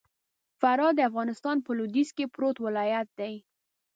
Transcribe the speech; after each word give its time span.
فراه 0.59 0.91
د 0.97 0.99
افغانستان 1.09 1.57
په 1.65 1.71
لوېديځ 1.77 2.09
کي 2.17 2.25
پروت 2.33 2.57
ولايت 2.65 3.07
دئ. 3.19 3.35